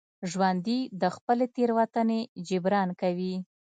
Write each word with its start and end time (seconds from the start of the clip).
ژوندي 0.31 0.79
د 1.01 1.03
خپلې 1.15 1.45
تېروتنې 1.55 2.19
جبران 2.47 2.89
کوي 3.01 3.35